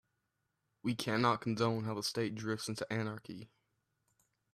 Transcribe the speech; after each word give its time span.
We 0.81 0.95
cannot 0.95 1.41
condone 1.41 1.83
how 1.83 1.93
the 1.93 2.01
state 2.01 2.33
drifts 2.33 2.67
into 2.67 2.91
anarchy. 2.91 3.51